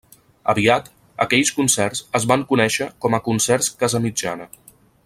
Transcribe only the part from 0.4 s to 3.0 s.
Aviat, aquells concerts es van conèixer